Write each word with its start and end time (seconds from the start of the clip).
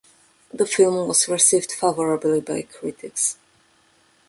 The 0.51 0.65
film 0.65 1.07
was 1.07 1.27
received 1.29 1.73
favorably 1.73 2.41
by 2.41 2.63
critics. 2.63 3.37